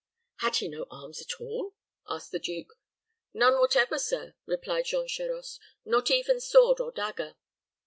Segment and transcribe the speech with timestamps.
[0.37, 1.75] "Had he no arms at all?"
[2.09, 2.73] asked the duke.
[3.35, 7.35] "None whatever, sir," replied Jean Charost; "not even sword or dagger.